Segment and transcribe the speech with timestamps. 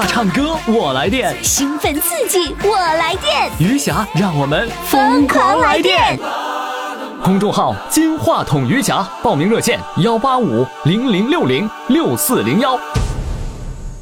[0.00, 6.18] 话唱歌我来电，兴奋刺激我来电，余霞让我们疯狂来电。
[7.22, 12.80] 公众号“金话筒余霞”，报名热线：幺八五零零六零六四零幺。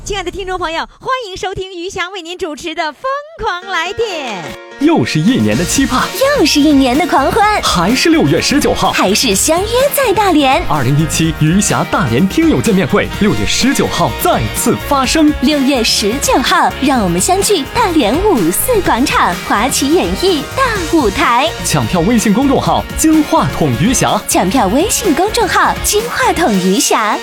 [0.08, 3.02] 亲爱的听众朋友，欢迎收听余霞为您主持的《疯
[3.44, 4.42] 狂来电》。
[4.82, 6.08] 又是一年的期盼，
[6.38, 10.64] 又是一年的狂欢，还是六月十九号，还是相约在大连。
[10.66, 15.30] 二零一七余霞大连听友见面会，六月十九号再次发生。
[15.42, 20.62] 六月十九号，让我们相聚大连五四广场华旗演艺大
[20.96, 21.50] 舞台。
[21.66, 27.14] 抢票微信公众号“金话筒余霞”，抢票微信公众号“金话筒余霞”。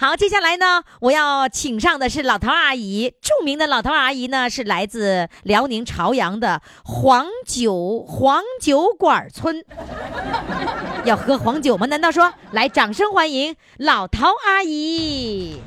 [0.00, 9.62] 好，接下来呢，我要请上的是老头阿姨，著名的老头阿姨呢是来自辽宁朝阳的黄酒黄酒馆村，
[11.04, 11.84] 要喝黄酒吗？
[11.84, 15.60] 难道说来，掌声欢迎老头阿姨。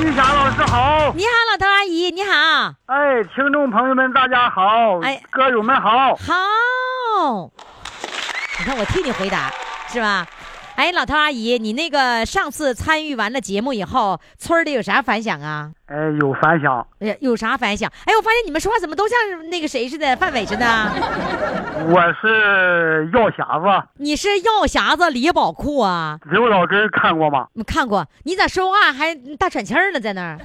[0.00, 2.72] 于霞老师好，你好，老头阿姨，你好。
[2.86, 7.50] 哎，听众朋友们大家好，哎，歌友们好，好。
[8.58, 9.52] 你看我替你回答，
[9.92, 10.26] 是吧？
[10.82, 15.70] 哎，老头阿姨，你那个上次参与完了节目以后，村里有啥反响啊？
[15.86, 16.84] 哎，有反响。
[16.98, 17.88] 哎，有啥反响？
[18.04, 19.16] 哎，我发现你们说话怎么都像
[19.48, 20.66] 那个谁似的，范伟似的。
[21.86, 23.88] 我是药匣子。
[23.98, 26.18] 你是药匣子李宝库啊？
[26.28, 27.46] 刘老根看过吗？
[27.52, 28.04] 你看过。
[28.24, 30.00] 你咋说话还大喘气儿呢？
[30.00, 30.38] 在那儿？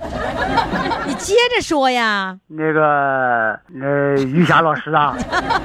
[1.18, 2.38] 你接着说呀。
[2.46, 5.16] 那个，呃于霞老师啊，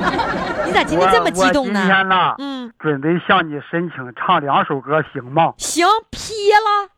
[0.65, 1.81] 你咋今天这么激动呢？
[1.81, 5.53] 今天呢，嗯，准备向你申请唱两首歌，行吗？
[5.59, 6.89] 行，批了。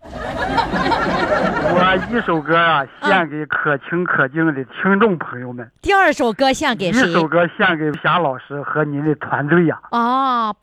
[1.77, 2.85] 我一首歌啊。
[3.03, 5.69] 献给可亲可敬的听众朋友们。
[5.83, 7.09] 第二首歌献给谁？
[7.09, 9.79] 一首歌献给霞老师和您的团队呀。
[9.91, 10.55] 啊，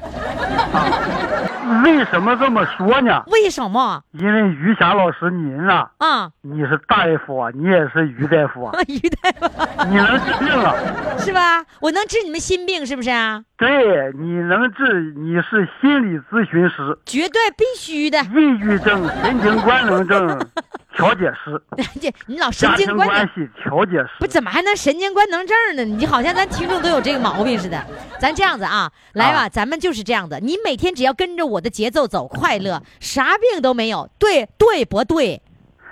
[1.84, 3.23] 为什么这么说呢？
[3.28, 4.02] 为什么？
[4.12, 8.73] 因为于霞老师您啊，啊，你是大夫啊，你也是于大夫啊。
[8.88, 10.75] 于大夫，你能治病啊？
[11.20, 11.64] 是吧？
[11.80, 13.44] 我能治你们心病，是不是啊？
[13.57, 18.19] 对，你能治，你是心理咨询师，绝对必须的。
[18.24, 20.40] 抑郁症、神经官能症。
[20.94, 21.59] 调解师，
[22.02, 25.85] 这你老神经官关系调解师，不怎么还能神经官能症呢？
[25.85, 27.81] 你好像咱听众都有这个毛病似的。
[28.19, 30.41] 咱这样子啊，来吧，咱们就是这样的。
[30.41, 34.09] 你每天只要跟着我的节奏走，快乐，啥病都没有。
[34.19, 35.41] 对对不对？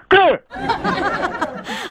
[0.10, 0.42] 对。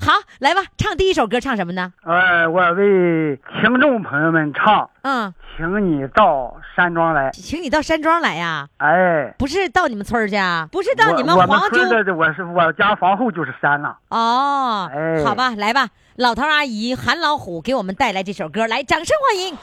[0.00, 1.92] 好，来吧，唱第一首歌，唱什么呢？
[2.04, 4.90] 呃，我为听众朋友们唱。
[5.02, 5.32] 嗯。
[5.56, 8.68] 请你到山庄来，请你到山庄来呀！
[8.76, 13.98] 哎，不是到你们村去啊，不是到你们黄村的，我是我家房后就是山了。
[14.10, 19.58] 哦，哎，好吧，来吧，老头阿姨韩老虎给我们带来这首歌，来，掌声欢迎。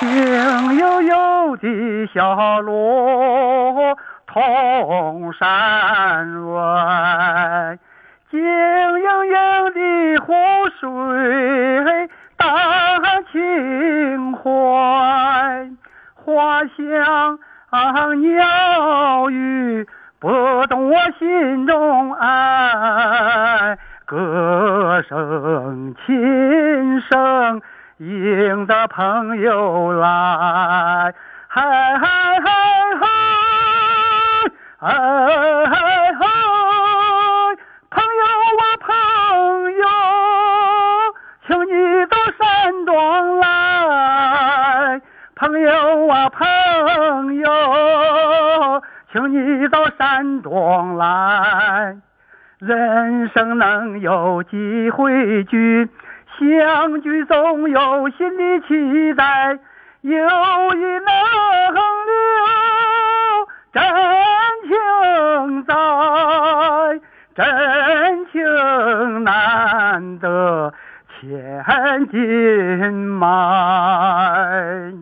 [0.00, 3.94] 静悠悠的小路
[4.36, 7.78] 通山外，
[8.30, 9.34] 静盈盈
[9.72, 10.34] 的湖
[10.78, 12.10] 水。
[12.36, 12.46] 荡
[13.32, 14.50] 情怀，
[16.14, 17.38] 花香
[18.20, 19.88] 鸟语
[20.20, 27.62] 拨动我心中爱，歌声琴声
[27.96, 31.14] 迎着朋友来，
[31.48, 32.65] 嗨嗨嗨
[34.86, 35.74] 嗨，嗨
[36.12, 36.24] 嗨。
[45.40, 47.50] 朋友啊，朋友，
[49.10, 51.96] 请你到山庄来。
[52.60, 55.88] 人生能有几回聚，
[56.38, 59.58] 相聚总有新的期待。
[60.02, 61.10] 友谊能
[62.06, 62.14] 留
[63.72, 63.82] 真
[64.66, 65.74] 情在，
[67.34, 70.72] 真情难得
[71.20, 72.18] 千金
[73.18, 74.92] 买。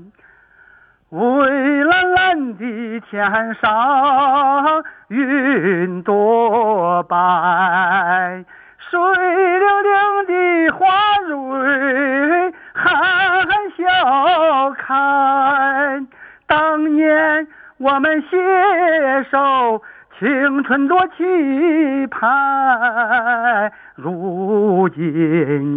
[1.11, 8.45] 蔚蓝蓝的天上云朵白，
[8.79, 10.33] 水灵灵的
[10.77, 10.89] 花
[11.29, 12.83] 蕊含
[13.77, 16.03] 笑开。
[16.49, 17.47] 当年
[17.79, 18.37] 我们携
[19.31, 19.83] 手，
[20.19, 25.03] 青春多期盼，如今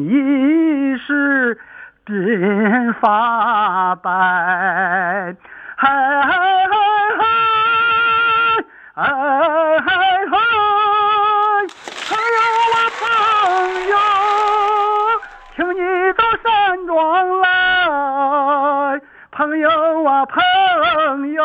[0.05, 1.59] 已是。
[2.07, 4.09] 鬓发白，
[5.75, 5.89] 嗨
[6.21, 7.25] 嗨嗨
[8.95, 10.31] 嗨，嗨嗨嗨，
[12.07, 12.39] 朋友
[12.71, 13.03] 啊朋
[13.89, 13.93] 友，
[15.53, 15.75] 请你
[16.13, 16.45] 到山
[16.87, 16.95] 庄
[17.41, 19.01] 来，
[19.31, 19.67] 朋友
[20.05, 20.41] 啊朋
[21.33, 21.43] 友，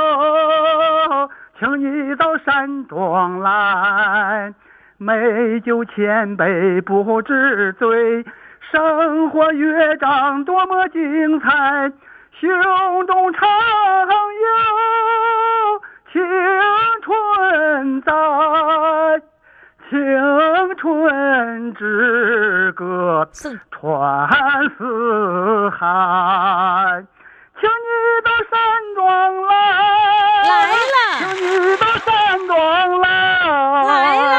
[1.58, 4.52] 请你到山庄来，
[4.98, 8.24] 美酒千杯不知醉，
[8.70, 11.92] 生活乐章多么精彩，
[12.32, 13.48] 胸中常
[14.42, 14.48] 有
[16.12, 16.20] 青
[17.02, 18.12] 春在，
[19.88, 19.98] 青
[20.76, 23.28] 春之歌
[23.70, 24.28] 传
[24.78, 27.04] 四海，
[28.94, 29.54] 庄来，
[30.48, 30.50] 来
[30.92, 30.96] 了。
[31.18, 32.08] 请你到山
[32.46, 32.50] 庄
[33.00, 33.04] 来，
[33.86, 33.90] 来
[34.32, 34.34] 了。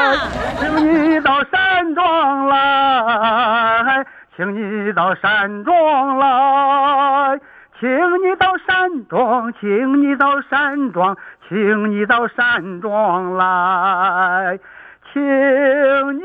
[0.58, 4.06] 请你到山庄来，
[4.36, 7.40] 请你到山庄来，
[7.78, 7.88] 请
[8.22, 11.16] 你到山庄，请你到山庄，
[11.48, 14.58] 请你到山庄来，
[15.12, 16.22] 请你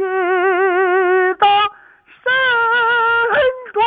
[1.39, 1.47] 到
[2.23, 2.31] 山
[3.73, 3.83] 庄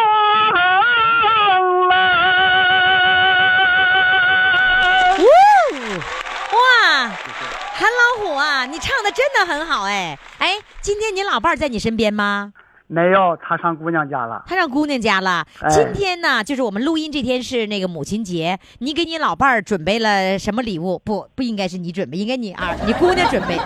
[8.20, 12.53] 虎啊，你唱的真的很好哎哎，今天你老伴儿在你身边吗？
[12.87, 14.43] 没有，他上姑娘家了。
[14.47, 15.47] 他上姑娘家了。
[15.62, 20.99] 哎今天呢，就是我们录音这天是那个母亲节，你给你老伴儿准备了什么礼物？
[20.99, 23.59] 不，不应该是你准备，应该你啊， 你姑娘准备。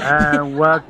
[0.00, 0.80] 呃，我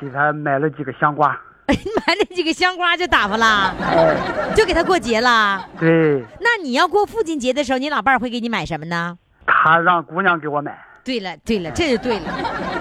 [0.00, 1.38] 给他买了几个香瓜。
[1.66, 4.14] 买那几个香瓜就打发了，哎，
[4.54, 5.64] 就给他过节了。
[5.78, 9.16] 对，那你要过父亲节的时候，你老伴儿会给你买什么呢？
[9.46, 10.76] 他让姑娘给我买。
[11.04, 12.26] 对了，对了，这就对了。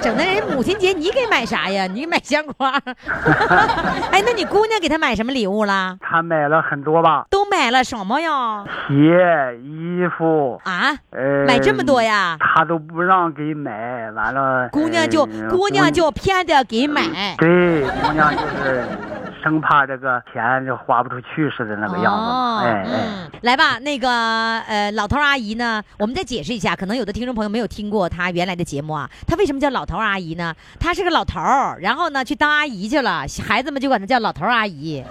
[0.01, 1.85] 整的人母亲节你给买啥呀？
[1.87, 2.71] 你给买香瓜。
[4.11, 5.97] 哎，那你姑娘给他买什么礼物了？
[5.99, 8.63] 他买了很多吧，都买了什么呀？
[8.87, 12.37] 鞋、衣服，啊，呃，买这么多呀？
[12.39, 17.35] 他都不让给买，完了，姑娘就呃姑娘就偏得给买。
[17.37, 18.85] 对，姑娘就是
[19.43, 29.09] 生怕这个钱就花不出去似的那个样子嘛，哦哎哎，嗯，来吧，那个呃，老头阿姨呢，我们再解释一下，可能有的听众朋友没有听过她原来的节目啊。
[29.27, 30.53] 她为什么叫老头阿姨呢？
[30.79, 35.03] 她是个老头儿，然后呢去当阿姨去了，孩子们就管她叫老头儿阿姨，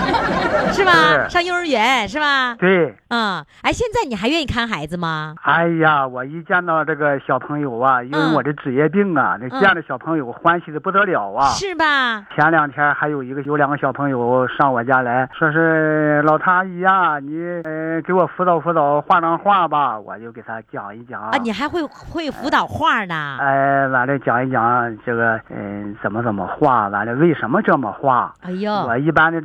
[0.72, 0.92] 是吧？
[1.24, 2.54] 是上幼儿园是吧？
[2.58, 2.94] 对。
[3.08, 5.34] 嗯，哎，现在你还愿意看孩子吗？
[5.42, 11.48] 哎呀，我一见到这个小朋友啊，因为嗯我的职业病啊，那嗯见着小朋友欢喜的不得了啊。
[11.50, 12.24] 是吧？
[12.34, 23.38] 前两天还有一个有两个小朋友上我家来说是老唐阿姨呀、你呃给我辅导辅导画张画吧，我就给他讲一讲啊，你还会会辅导画呢？
[23.40, 28.32] 哎，完了讲一讲这个嗯、怎么怎么画，完了为什么这么画。
[28.42, 29.40] 哎呦，我一般的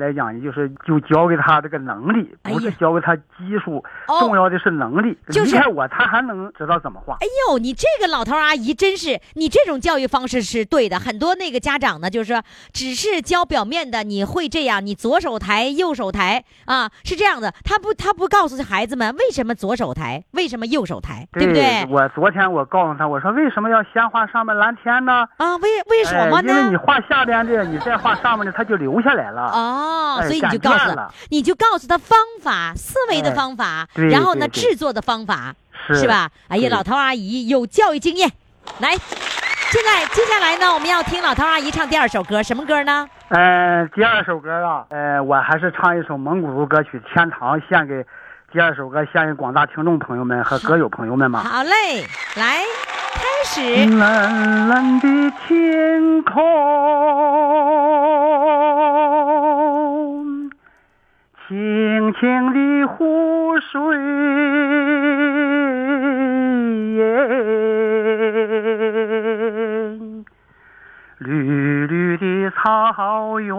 [0.00, 5.16] 来讲，就是就教给他这个能力，不是教给他技术，哦重要的是能力。
[5.28, 7.14] 就是离开我，他还能知道怎么画。
[7.20, 10.98] 哎呦，你这个老头阿姨真是，你这种教育方式是对的。
[10.98, 12.42] 很多那个家长呢，就是说
[12.72, 17.52] 只是教表面的，你会这样，你左手抬，右手抬啊，是这样的。
[17.64, 21.86] 他不，他不告诉孩子们为什么左手抬，为什么右手抬，对不对？
[21.90, 25.26] 我昨天我告诉他，我说为什么要先画上面蓝天呢？
[25.38, 26.76] 啊，为为什么哎因为你？
[26.76, 29.42] 画下边的，你再画上面的，它就留下来了。
[29.52, 35.54] 哦，哎所以你就告诉他，你就告诉他方法、思维的哎方法，对然后呢，制作的方法，
[35.88, 36.30] 是是吧？
[36.48, 38.30] 哎呀，老头阿姨有教育经验。
[38.80, 38.94] 来，
[39.76, 43.06] 现在接下来呢，我们要听老头阿姨唱第二首歌，什么歌呢？
[43.28, 48.02] 呃，第二首歌啊，呃，我还是唱一首蒙古族歌曲《天堂》，献给
[48.50, 51.40] 第二首歌献给广大听众朋友们和歌友朋友们嘛。
[51.40, 52.06] 好嘞，
[52.36, 52.62] 来
[53.12, 53.60] 开始。
[53.98, 55.06] 蓝蓝的
[55.46, 56.42] 天空，
[61.46, 63.78] 清清的湖水，
[71.26, 73.52] 绿绿的草原，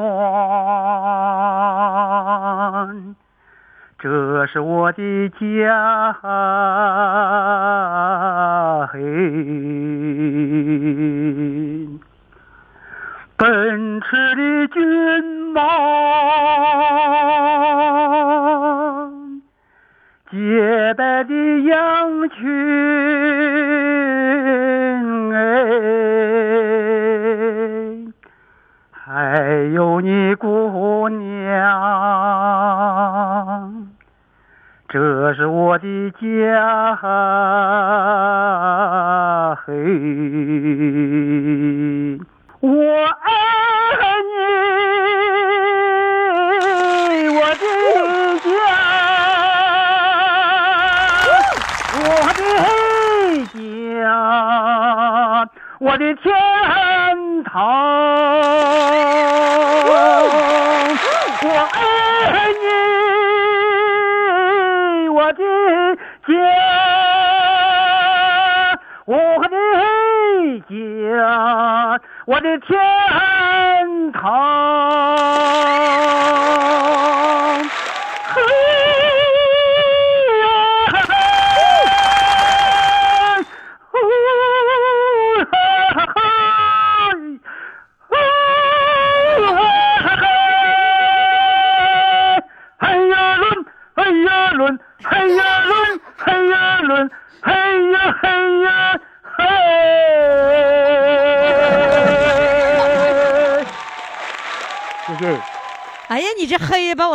[4.00, 6.14] 这是我的家，
[8.88, 9.00] 嘿，
[13.36, 14.82] 奔驰的骏
[15.52, 15.62] 马，
[20.32, 21.34] 洁白的
[21.64, 22.48] 羊群，
[25.36, 25.38] 哎，
[29.38, 31.48] 还有你姑娘。
[34.90, 36.98] 这是我的家，
[39.64, 39.74] 嘿，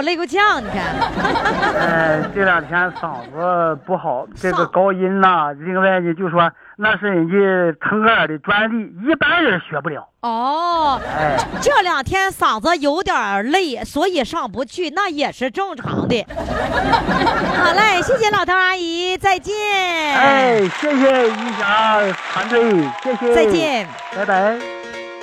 [0.02, 0.82] 我累够呛，你看。
[1.78, 10.09] 呃，这两天嗓子不好，这个高音呐、 另外呢，就说那是人家腾格尔的专利，一般人学不了。
[10.23, 16.26] 哦，哎，这两天嗓子有点累，所以上不去，那也是正常的。
[16.35, 19.54] 好嘞，谢谢老头阿姨，再见。
[19.56, 22.00] 哎，谢谢余霞
[22.32, 23.87] 团队，谢谢，再，见。
[24.16, 24.82] 拜拜。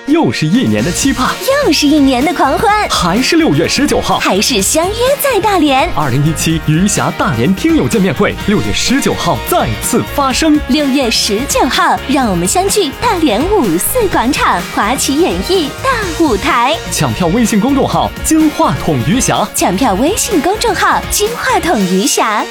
[0.09, 1.35] 又是一年的期盼，
[1.65, 4.17] 又是一年的狂欢，还是六月十九号。
[4.17, 5.87] 还是相约在大连。
[5.93, 10.59] 二零一七余霞大连听友见面会，六月十九号再次发生。
[10.69, 16.75] 六月十九号，让我们相聚大连五四广场华旗演艺大舞台。
[16.91, 22.43] 抢票微信公众号“金话筒余霞抢票微信公众号“金话筒余霞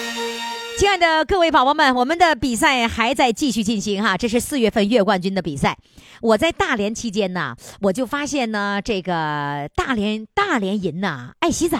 [0.78, 5.76] 亲爱的各位宝宝们，我们的比赛还在继续进行哈，这是四月份月冠军的比赛。
[6.20, 11.78] 我在大连期间呢，我就发现呢，这个大连大连人呐爱洗澡，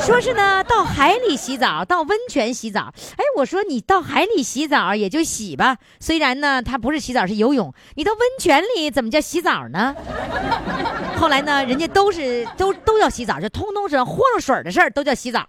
[0.00, 2.92] 说是呢到海里洗澡，到温泉洗澡。
[3.16, 9.94] 哎，我说你到海里洗澡也就洗吧，虽然呢它不是洗澡是游泳，你到温泉里怎么叫洗澡呢？
[11.16, 15.46] 后来呢，人家都是都都要洗澡，就通通是豁了水的事儿都叫洗澡。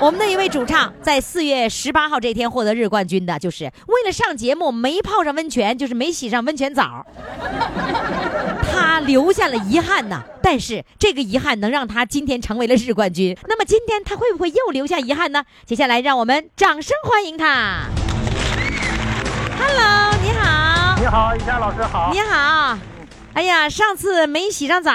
[0.00, 7.04] 我们的一位主唱在四月十八号这天获得日冠军的，就是为了上节目没泡上温泉，就是没洗上温泉澡，
[8.72, 10.22] 他留下了遗憾呐。
[10.42, 13.36] 但是这个遗憾能让他今天成为了日冠军。
[13.46, 15.44] 那么今天他会不会又留下遗憾呢？
[15.64, 17.82] 接下来让我们掌声欢迎他。
[19.58, 22.10] Hello，你好，你好，一佳老师好。
[22.12, 22.78] 你好。
[23.34, 24.90] 哎呀，上次没洗上澡，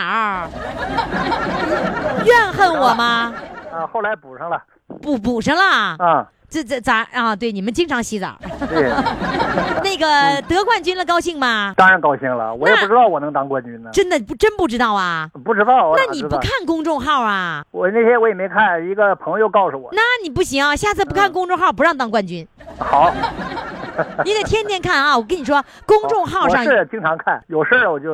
[2.26, 3.34] 怨恨我吗？
[3.74, 4.62] 啊，后来补上了。
[5.02, 5.96] 补补上了。
[6.00, 7.36] 啊，这这咋啊？
[7.36, 8.40] 对，你们经常洗澡。
[8.70, 8.90] 对，
[9.90, 11.74] 那个得冠军了，高兴吗？
[11.76, 12.54] 当然高兴了。
[12.54, 15.28] 我也不知道我能当冠军呢，真的不真不知道啊？
[15.44, 15.90] 不知道。
[15.90, 16.38] 我那你不？
[16.38, 17.64] 看公众号啊？
[17.72, 19.90] 我那天我也没看，一个朋友告诉我。
[19.94, 23.12] 那你不行，下次不看公众号不让当冠军，好，
[24.26, 25.18] 你得天天看啊！
[25.18, 28.10] 我跟你说，公众号上我是经常看，有事儿我就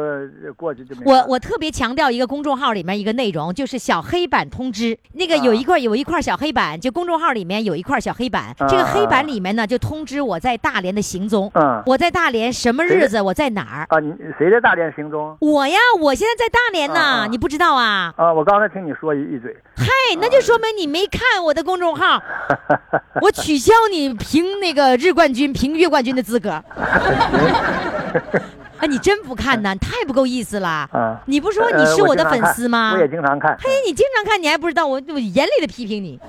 [0.55, 0.95] 过去就。
[1.05, 4.97] 我我特别强调一个公众号里面一个内容，就是小黑板通知。
[5.13, 11.51] 那个有一块有一块小黑板，就公众号里面有一块小黑板，这个黑板里面呢就通知我在大连的行踪。
[11.53, 13.85] 嗯我在大连什么日子，我在哪儿？
[13.89, 15.37] 啊，你谁在大连行踪？
[15.39, 18.13] 我呀，我现在在大连呢，你不知道啊？
[18.17, 19.55] 啊，我刚才听你说一一嘴。
[19.77, 19.85] 嗨，
[20.19, 22.21] 那就说明你没看我的公众号，
[23.21, 26.63] 我取消你评那个日冠军、评月冠军的资格。
[28.79, 29.73] 啊，你真不看呐？
[29.73, 30.87] 你太不够意思了。
[30.91, 32.91] 啊，你不说你呃是我的粉丝吗？
[32.93, 33.55] 我也经常看。
[33.59, 36.19] 嘿，你经常看，你还不知道我我严厉的批评你。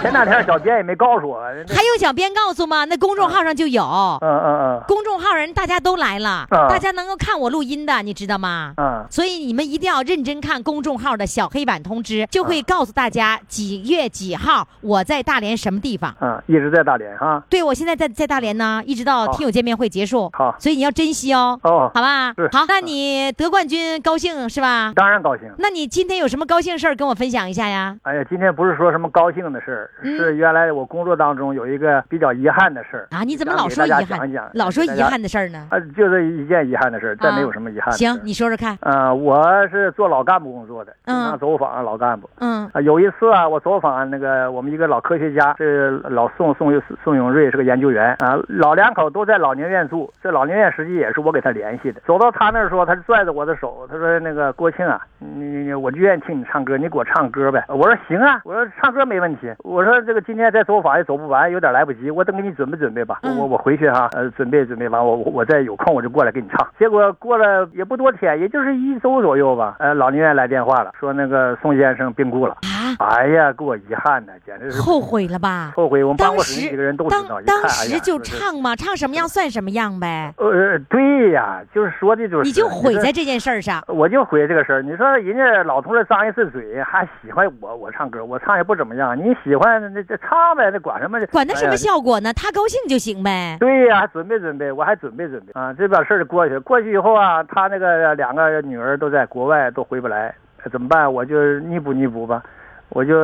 [0.00, 1.40] 前两天小编也没告诉我。
[1.68, 2.84] 还有小编告诉吗？
[2.84, 8.74] 那公众号上就有，嗯嗯嗯公众号人大家都来了，啊大家能够看我录音的，你知道吗？
[8.76, 16.14] 嗯嗯，所以你们一定要认真看公众号的小黑板通知，就会告诉大家几月几号我在大连什么地方。
[16.20, 17.42] 嗯，一直在大连哈。
[17.48, 20.30] 对，我现在在在大连呢，一直到听友见面会结束。
[20.32, 21.41] 好所以你要珍惜哦。
[21.62, 22.48] 哦好吧是。
[22.52, 24.92] 好，那你得冠军高兴是吧？
[24.94, 25.50] 当然高兴。
[25.58, 27.96] 那你今天有什么高兴事儿跟我分享一下呀？
[28.02, 35.66] 哎呀，今天不是说什么高兴的事儿，嗯是原来我工作当中有一个比较遗憾的事儿啊，你怎么老说遗憾讲一讲，老说遗憾的事儿呢？
[35.70, 37.96] 啊，就是一件遗憾的事儿，再啊没有什么遗憾的。
[37.96, 38.76] 行，你说说看。
[38.80, 42.28] 呃，我是做老干部工作的，经嗯常走访老干部。
[42.38, 46.72] 嗯啊，有一次啊，我走访那个我们一个老科学家，是老宋宋
[47.02, 48.38] 宋永瑞，是个研究员啊。
[48.48, 52.00] 老两口都在老年院住，这老年院实际也是我给他联系的。
[52.06, 63.20] 走到他那儿说，他就拽着我的手，他说：“那个国庆啊，你你你，我就愿意听你唱歌，你给我唱歌呗。”我说：“行啊，我说唱歌没问题。”我说：“这个今天再走法也走不完，有点来不及，我等给你准备准备吧。
[63.22, 72.56] 我嗯我我回去哈，呃，准备准备完，我我我再有空我就过来给你唱。”结果过了也不多天，也就是一周左右吧，呃，老宁院来电话了，说那个宋先生病故了。
[72.98, 75.72] 啊，哎呀，给我遗憾的，简直是后悔了吧？
[75.74, 76.02] 后悔。
[76.02, 81.00] 我们办当公室几个人都知道，当时就唱嘛，唱什么样算什么样呗，呃，对
[81.30, 83.82] 呀，就是说的就是你就毁在这件事儿上。
[83.86, 84.82] 我就毁这个事儿。
[84.82, 89.16] 你说人家老同志张一次嘴，还喜欢我，我唱歌，我唱也不怎么样。
[89.16, 91.24] 你喜欢那这唱呗，那管什么？
[91.26, 92.32] 管他什么效果呢？
[92.32, 93.56] 他高兴就行呗。
[93.60, 95.72] 对呀，准备准备，我还准备准备啊。
[95.72, 100.34] 这把事儿就过去了，过去以后啊，他那个两个女儿都在国外，都回不来，
[100.70, 101.12] 怎么办？
[101.12, 102.42] 我就弥补弥补吧，
[102.90, 103.14] 我就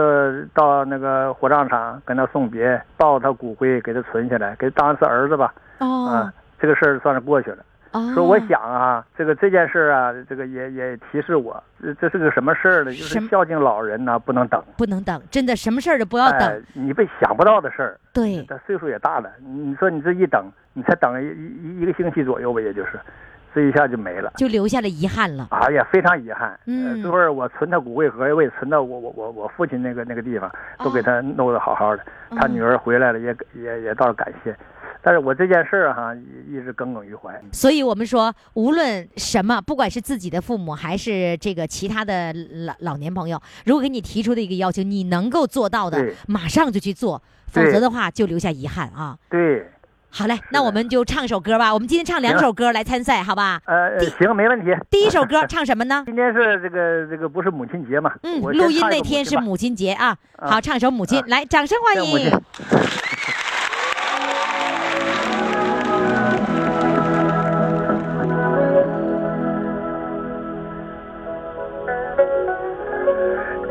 [0.55, 5.53] 到那个火葬场跟他送别，抱他骨灰给他存起来，给他当是儿子吧。
[5.79, 7.59] 哦啊，这个事儿算是过去了。
[7.93, 12.93] 哦，说我想啊，这个这件事儿啊，这个也也提示我，这这是个什么事儿呢？
[12.93, 16.41] 就是孝敬老人呢、不能等，不能等，真的什么事儿都不要等。
[16.41, 23.01] 哎，你被想不到的事儿，对，他岁数也大了，你说你这一等，你才等一一一个星期左右吧，也就是，
[23.55, 24.33] 这一下就没了。
[24.37, 25.49] 就留下了遗憾了。
[25.51, 26.59] 哎呀，非常遗憾。
[26.67, 30.51] 嗯这会儿我存他骨灰盒，我也存到我我我我父亲那个那个地方，
[30.85, 32.05] 都给他弄得好好的。
[32.31, 34.55] 他嗯女儿回来了，也也也倒是感谢。
[35.09, 37.33] 但是我这件事儿哈，一一直耿耿于怀。
[37.51, 42.31] 所以我们说，无论什么，不管是自己的父母还是这个其他的
[42.67, 49.17] 老老年朋友，如果给你提出的一个要求，你能够做到的，马上就去做，否则的话就留下遗憾啊。
[49.31, 49.67] 对，
[50.11, 51.73] 好嘞，那我们就唱首歌吧。
[51.73, 53.63] 我们今天唱两首歌来参赛，好吧？
[53.65, 54.67] 呃，行，没问题。
[54.91, 56.03] 第一首歌 唱什么呢？
[56.05, 58.13] 今天是这个这个不是母亲节嘛？
[58.25, 60.09] 嗯，录音那天是母亲节啊。
[60.37, 62.31] 啊好，唱首《母亲》，来，掌声欢迎。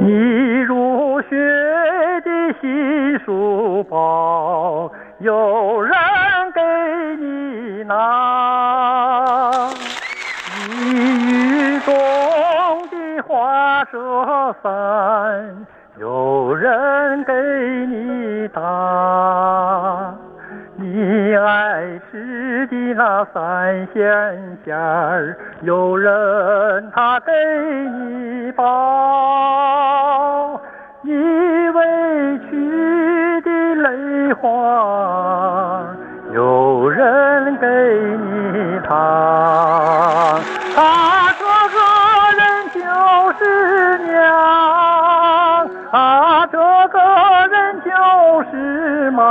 [0.07, 0.13] 你
[0.61, 1.35] 入学
[2.21, 5.93] 的新书包，有人
[6.53, 6.61] 给
[7.17, 9.67] 你拿。
[10.69, 11.91] 你雨中
[12.87, 15.67] 的花折伞，
[15.99, 17.33] 有人给
[17.87, 20.15] 你打。
[20.79, 27.31] 你爱吃的那三鲜馅儿，有人他给
[27.89, 28.63] 你包。
[31.01, 31.11] 你
[31.69, 35.83] 委屈的泪花，
[36.33, 38.93] 有人给你擦。
[40.75, 41.77] 啊，这个
[42.37, 42.41] 人
[42.75, 42.79] 就
[43.39, 43.41] 是
[44.05, 44.21] 娘，
[45.91, 46.57] 啊，这
[46.89, 46.99] 个
[47.49, 47.89] 人就
[48.51, 49.23] 是妈，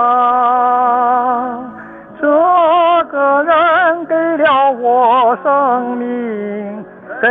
[5.43, 6.85] 生命，
[7.21, 7.29] 给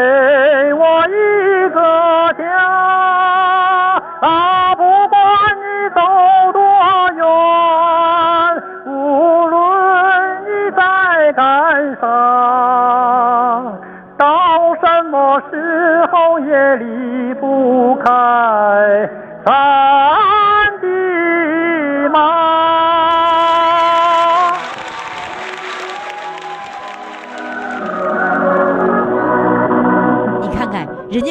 [0.73, 1.11] 我一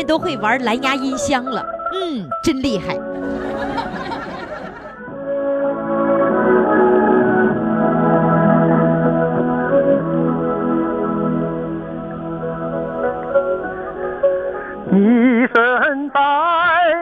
[0.05, 2.99] 都会玩蓝牙音箱了，嗯，真厉害。
[14.90, 15.01] 你
[15.53, 16.21] 身在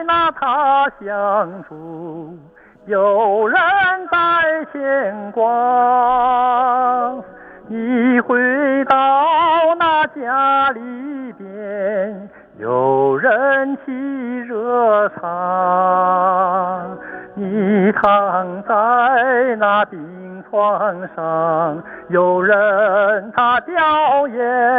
[0.07, 1.92] 那他乡处，
[24.27, 24.72] 人。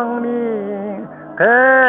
[0.00, 1.79] 这个人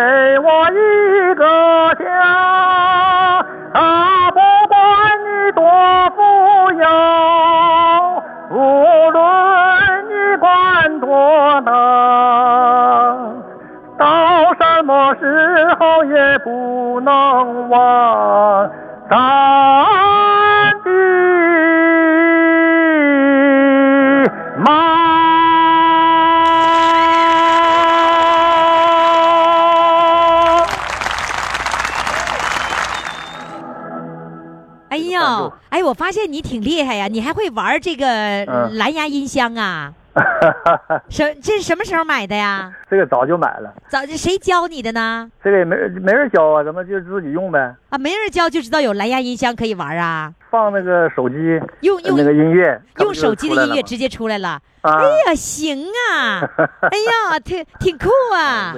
[35.92, 38.08] 我发现你挺厉害呀，你还会玩这个
[38.46, 39.92] 嗯蓝牙音箱啊？
[41.10, 42.74] 什这是什么时候买的呀？
[42.90, 45.30] 这个早就买了，早就谁教你的呢？
[45.44, 50.34] 这个也没没人教啊，咱们就自己用呗，啊，没人教就知道有蓝牙音箱可以玩啊？
[50.50, 51.36] 放那个手机
[51.82, 54.62] 用用那个音乐，用手机的音乐直接出来了。
[54.82, 56.40] 啊哎呀，行啊！
[56.90, 56.98] 哎
[57.34, 58.74] 呀，挺挺酷啊？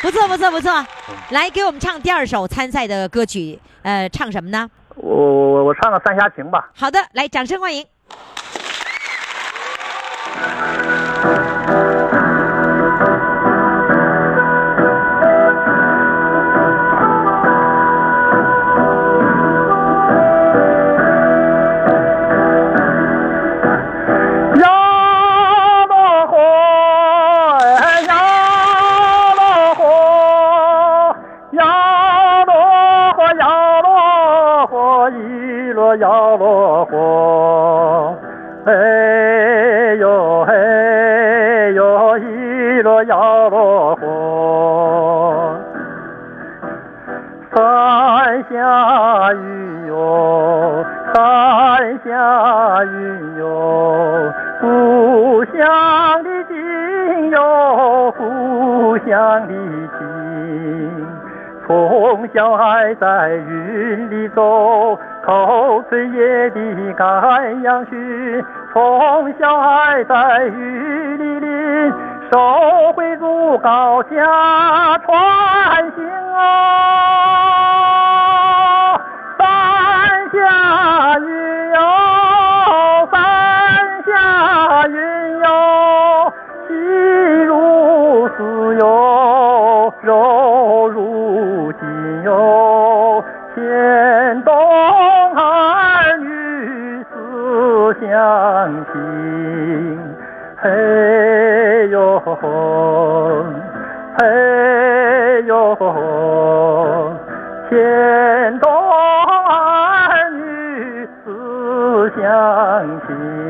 [0.00, 0.70] 不错不错不错，
[1.10, 4.70] 嗯来给我们唱第二首参赛的歌曲，呃，唱什么呢？
[4.96, 6.70] 我我我唱个《三峡情》吧。
[6.74, 7.86] 好的，来，掌声欢迎。
[35.96, 38.16] 摇落火，
[38.66, 45.56] 哎哟哎哟，一落摇落火。
[47.52, 59.52] 山下雨哟，山下雨哟，故乡的情哟，故乡的
[59.98, 59.98] 情。
[61.66, 64.98] 从小还在云里走，
[65.30, 68.44] 口吹野的赶羊去。
[68.72, 71.92] 从小爱在雨里淋，
[72.32, 77.49] 手绘竹篙下传行哦。
[102.42, 103.44] 呦吼，
[104.18, 107.12] 嘿呦吼，
[107.68, 112.20] 牵动儿女思乡
[113.06, 113.49] 情。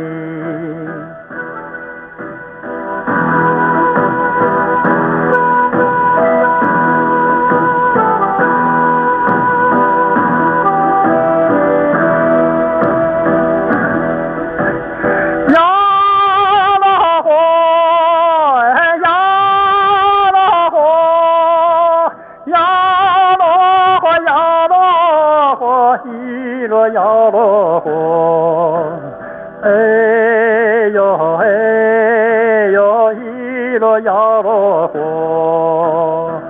[34.92, 36.40] 火。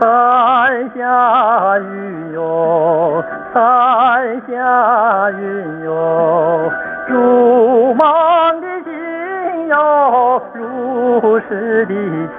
[0.00, 3.22] 山下雨哟，
[3.52, 6.72] 山下云哟，
[7.06, 11.94] 如梦的心哟，如诗的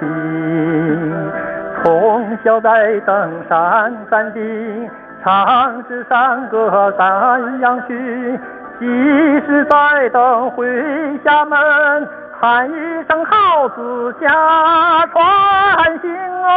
[1.84, 4.90] 从小在登山山顶，
[5.22, 8.40] 唱支山歌赶羊去。
[8.80, 8.86] 即
[9.46, 10.66] 使在等回
[11.24, 11.56] 家门，
[12.42, 12.74] 喊一
[13.08, 14.26] 声号子下
[15.12, 16.48] 船行哦。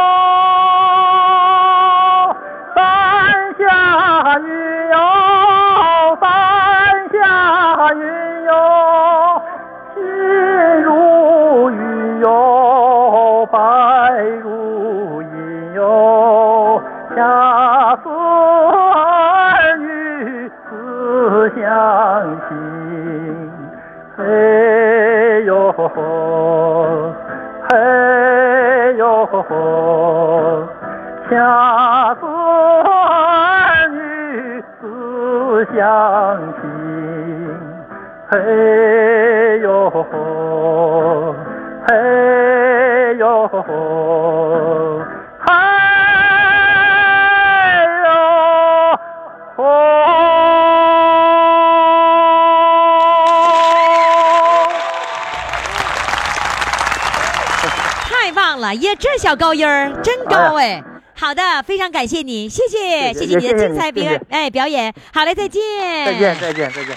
[2.74, 4.48] 三下雨
[4.90, 6.26] 哟，三
[7.12, 8.25] 下雨
[31.30, 32.22] 恰似
[32.84, 33.98] 儿女
[34.80, 35.76] 思乡
[36.60, 36.62] 情。
[38.28, 39.98] 嘿哟嗬，
[41.86, 41.90] 嘿
[43.18, 43.56] 哟嗬，
[58.76, 60.82] 耶，这小高音儿真高哎。
[61.14, 64.92] 好的，非常感谢你，谢谢，谢谢谢你的精彩表哎表演。
[65.12, 65.62] 好嘞，再见，
[66.04, 66.96] 再见，再见，再见。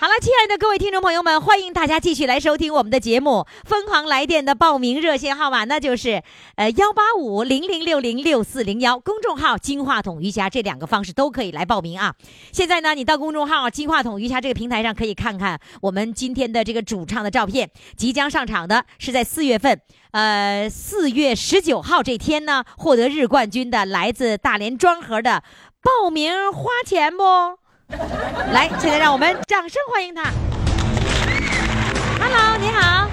[0.00, 3.44] 好了，亲爱的各位听众朋友们，欢迎大家继续来收听我们的节目。
[3.64, 6.22] 疯狂来电的报名热线号码那就是
[6.54, 12.14] 呃幺八五零零六零六四零幺，公众号“金话筒瑜伽”这两个方式都可以来报名啊。
[12.52, 17.68] 现在呢，你到公众号“金话筒瑜伽”这个平台上可以看看我们今天的这个主唱的照片。
[17.96, 19.80] 即将上场的是在四月份，
[20.12, 25.42] 呃，四月十九号这天呢，获得日冠军的来自大连庄河的，
[25.82, 27.24] 报名花钱不？
[28.52, 30.24] 来，现在让我们掌声欢迎他。
[32.20, 33.08] Hello，你好，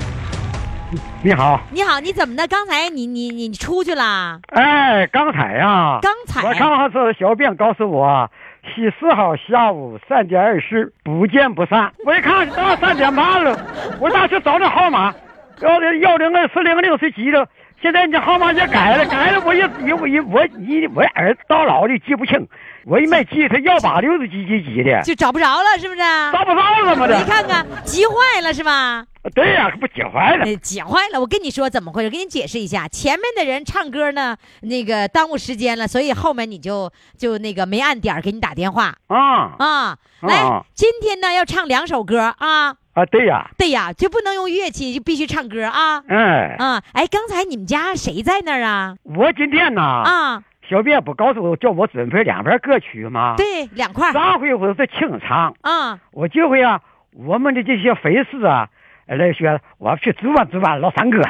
[1.23, 2.45] 你好，你好，你怎么的？
[2.47, 4.39] 刚才你你你出去了？
[4.47, 8.29] 哎，刚才呀，刚才我刚好是小编告诉我，
[8.63, 11.93] 十四号下午三点二十不见不散。
[12.05, 13.57] 我一看到三点半了，
[14.01, 15.13] 我打去找那号码，
[15.61, 17.47] 幺零幺零二四零零是几的？
[17.85, 22.47] 现在你这号码也改了，改了，我也我我我一我儿子到老的记不清，
[22.83, 25.99] 我一没记他幺八六是几几几的，就找不着了，是不是？
[26.33, 27.23] 找不着了么的你。
[27.25, 29.05] 看看，急坏了是吧？
[29.35, 30.45] 对呀、可不急坏了。
[30.45, 31.19] 呃，急坏了！
[31.19, 32.87] 我跟你说怎么回事，给你解释一下。
[32.87, 39.97] 前面的人唱歌呢，那个耽误时间了，所以后面你就就那个没按点儿给你打电话啊啊。
[40.21, 42.77] 来啊，今天呢要唱两首歌啊。
[42.95, 46.01] 啊，对呀、对呀，就不能用乐器，就必须唱歌啊。
[46.07, 48.95] 哎，啊，哎，刚才你们家谁在那儿啊？
[49.03, 55.99] 我今天呢，啊，小编不告诉我叫我准备两盘歌曲吗？，对，两块上回我是清唱，啊。
[56.13, 56.81] 我这回啊，
[57.11, 58.69] 我们的这些粉丝啊，
[59.07, 61.21] 来说我要去指望指望老三哥，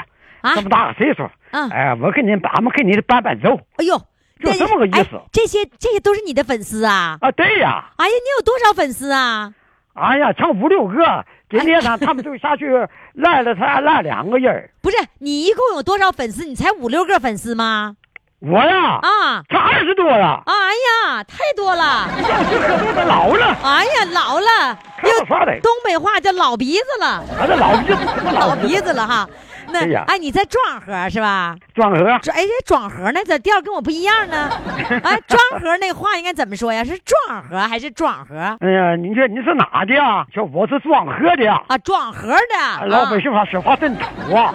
[0.42, 3.98] 啊这么大个岁数，嗯哎，我给您咱们给您伴伴奏哎呦，
[4.40, 7.18] 就这么个意思哎这些这些都是你的粉丝啊？
[7.22, 9.56] 啊，对呀，哎呀，你有多少粉丝啊？
[9.96, 12.68] 哎呀，成五六个，今天呢，他们就下去
[13.16, 16.44] 赖了，才赖两个人不是，你一共有多少粉丝？
[16.46, 17.96] 你才五六个粉丝吗？
[18.42, 22.10] 我呀，啊，才二十多呀，哎呀，太多了！
[22.52, 24.78] 这可都老了，哎呀，老了，
[25.64, 27.98] 东北话叫老鼻子了，啊，这老鼻子，
[28.34, 29.28] 老鼻子了哈。
[30.08, 31.56] 哎，你在庄河是吧？
[31.74, 32.06] 庄河。
[32.12, 34.50] 哎，这庄河那咋调跟我不一样呢？
[35.04, 36.84] 哎，庄河那话应该怎么说呀？
[36.84, 38.36] 是庄河还是庄河？
[38.60, 40.26] 哎呀，你这你是哪的呀？
[40.34, 41.62] 说我是庄河的呀。
[41.68, 42.88] 啊，庄河的。
[42.88, 44.54] 老啊百姓话说话真土啊！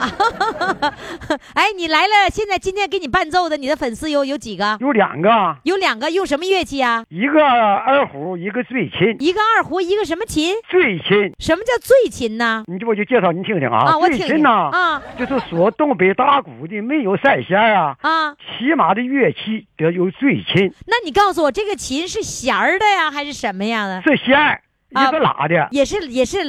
[1.55, 4.77] 哎，你来了，现在今天给你伴奏的，你的粉丝有有几个？
[4.81, 7.05] 有两个，有两个，用什么乐器啊？
[7.09, 9.17] 一个二胡，一个醉琴。
[9.19, 10.55] 一个二胡，一个什么琴？
[10.69, 12.65] 醉琴，什么叫醉琴呢？
[12.67, 13.91] 你这我就介绍你听听啊。
[13.91, 24.03] 啊我听听醉琴呢，啊就是说东北大鼓的没有三弦啊，啊，起码的乐器得有醉琴，那你告诉我，这个琴是弦儿的呀，还是什么样的？
[24.03, 24.63] 是弦儿，
[24.95, 26.43] 啊一个拉的，也是也是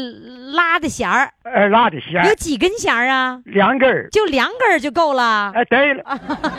[0.54, 3.40] 拉的弦儿，呃拉的弦儿，有几根弦儿啊？
[3.46, 4.08] 两根儿。
[4.12, 5.52] 就两根儿就够了。
[5.54, 6.04] 哎，对了，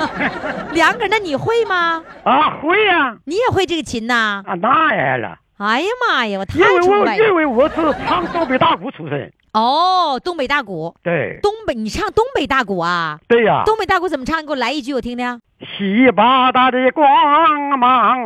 [0.72, 2.02] 两根儿，那你会吗？
[2.24, 4.42] 啊，会呀，你也会这个琴呐？
[4.46, 7.74] 啊，那然了，哎呀妈呀，我太因为我崇拜了因为我是
[8.06, 10.18] 唱东北大鼓出身，哦！
[10.24, 13.18] 东北大鼓，对，东北，你唱东北大鼓啊？
[13.28, 14.42] 对呀，东北大鼓怎么唱？
[14.42, 15.40] 你给我来一句，我听听。
[15.60, 18.18] 稀巴达的光芒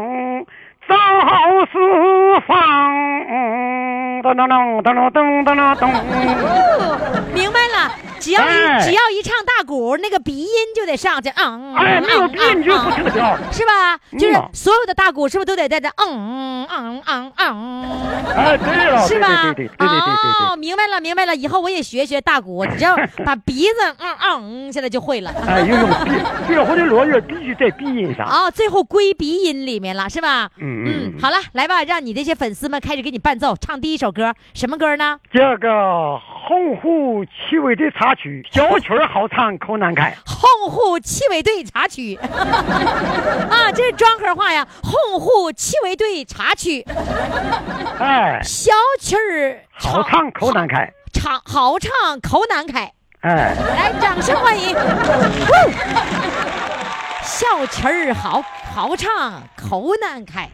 [0.89, 0.95] 走
[1.73, 1.79] 四
[2.47, 2.55] 方，
[4.23, 5.91] 咚咚咚咚咚咚咚咚。
[7.35, 11.77] 明白了，只要一只要一唱大鼓，那个鼻音就得上去，嗯嗯。
[11.77, 13.23] 哎，没有鼻就不行，
[13.53, 13.99] 是吧？
[14.19, 15.89] 就是所有的大鼓是不是都得在这？
[15.89, 17.91] 嗯嗯嗯嗯嗯。
[18.35, 19.53] 哎，对了，是吧？
[19.55, 20.47] 对对对对对对。
[20.47, 21.35] 哦，明白了，明白了。
[21.35, 25.31] 以后我也学学大鼓，只要 把鼻子嗯嗯，现在就会了。
[25.47, 25.79] 哎，用
[26.49, 30.49] 鼻个后的罗音必须在鼻音上啊，最后归鼻音里面了，是吧？
[30.59, 30.76] 嗯。
[30.85, 35.19] 嗯嗯，好了，来吧，让你这些粉丝们开始给你伴奏，唱第一首歌，什么歌呢？
[35.33, 40.15] 这个洪湖七味队插曲， 小曲儿好唱口难开。
[40.27, 44.67] 洪湖七尾队插曲 啊，这是庄河话呀。
[44.83, 46.85] 洪湖七尾队插曲，
[47.99, 50.93] 哎，小曲儿好唱口难开。
[51.13, 52.93] 唱好唱口难开。
[53.23, 54.77] 哎，来，掌声欢迎！
[54.77, 54.79] 呜
[57.25, 58.43] 小曲儿好
[58.77, 60.51] 好唱，口难开。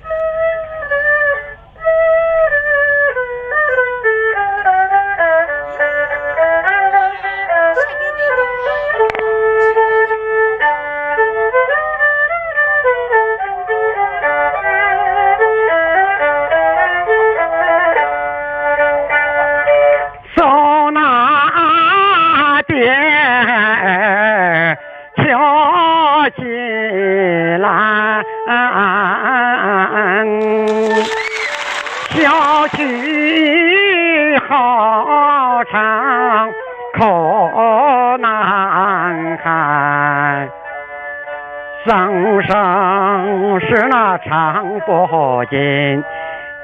[41.85, 45.59] 生生是那尝不尽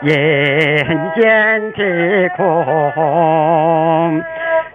[0.02, 2.42] 人间的苦。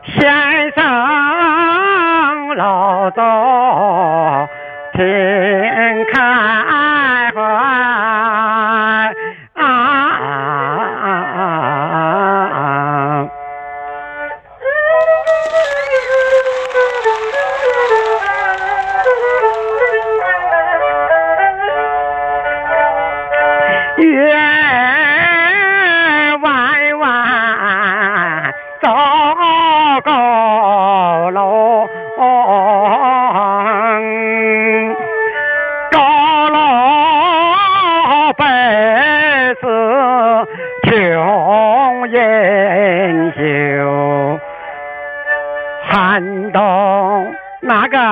[0.06, 3.21] 先生老走
[4.93, 6.92] 听看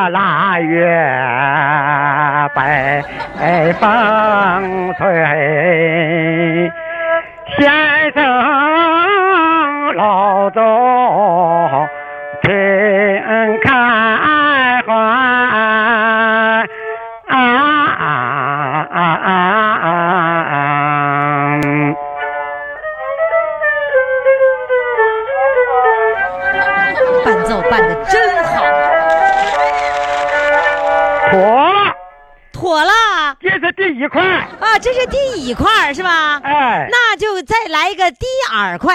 [0.09, 0.85] 腊月
[2.53, 3.03] 北
[3.73, 6.71] 风吹，
[7.57, 8.23] 先生
[9.95, 10.61] 老走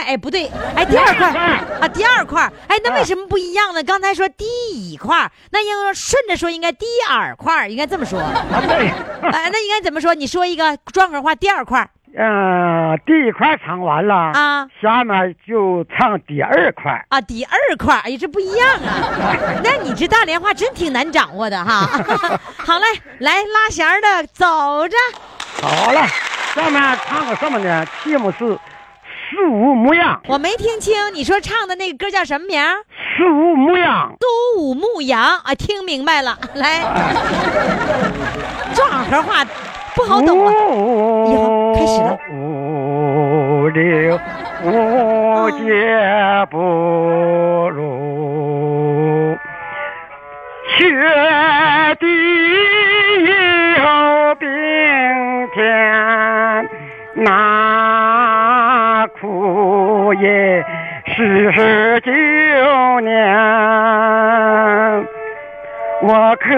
[0.06, 1.28] 哎，不对，哎，第二块
[1.80, 3.82] 啊，第二块，哎，那为什么不一样呢？
[3.82, 4.44] 刚才说第
[4.92, 8.20] 一块，那应该顺着说，应该第二块，应该这么说。
[8.20, 8.88] 啊对，
[9.32, 10.14] 哎，那应该怎么说？
[10.14, 11.88] 你说一个转口话，第二块
[12.18, 17.04] 嗯，第一块唱完了，啊下面就唱第二块。
[17.10, 19.36] 啊，第二块，哎呀，这不一样啊！
[19.62, 21.80] 那你这大连话真挺难掌握的哈。
[22.56, 22.86] 好嘞，
[23.18, 24.96] 来拉弦儿的，走着。
[25.60, 26.06] 好了，
[26.54, 27.84] 下面唱个什么呢？
[28.02, 28.44] 题目是
[29.28, 32.76] 《四五牧羊》，我没听清你说唱的那个歌叫什么名儿？
[33.18, 34.14] 四无模样。
[34.20, 34.26] 都
[34.60, 36.80] 武牧羊啊，听明白了， 来，
[38.72, 39.44] 壮河话
[39.96, 40.52] 不好懂啊。
[40.52, 44.20] 以后开始了五六
[44.62, 46.58] 五节不
[47.70, 49.36] 如，
[50.78, 50.84] 雪
[51.98, 52.06] 地
[53.76, 54.46] 有冰
[55.52, 56.68] 天，
[57.14, 57.65] 那
[59.20, 60.64] 苦也
[61.06, 63.36] 十九年。
[66.02, 66.54] 我可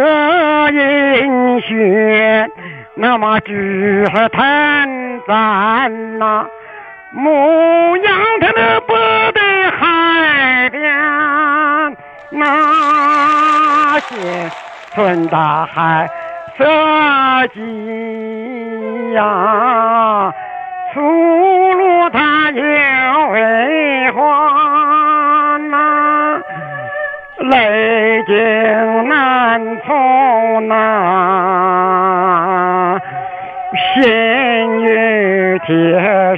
[0.71, 2.51] 饮血，
[2.97, 4.89] 那么只是贪
[5.27, 6.45] 咱呐，
[7.13, 8.95] 牧羊他那不
[9.33, 9.41] 得
[9.71, 11.97] 海边，
[12.31, 14.51] 那些
[14.95, 16.11] 春大海
[16.59, 16.65] 色
[17.55, 20.33] 鸡呀，
[20.99, 26.41] 出入它有为欢呐。
[27.39, 28.35] 泪尽
[29.09, 30.75] 难从呐，
[33.95, 34.03] 心
[34.83, 35.71] 与铁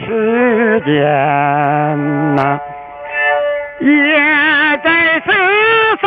[0.06, 0.92] 石间
[2.36, 2.60] 呐，
[3.80, 3.88] 也
[4.84, 5.32] 在世
[6.02, 6.04] 上